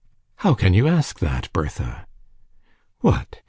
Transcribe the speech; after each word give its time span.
"How 0.37 0.55
can 0.55 0.73
you 0.73 0.87
ask 0.87 1.19
that, 1.19 1.53
Bertha?" 1.53 2.07
"What! 3.01 3.39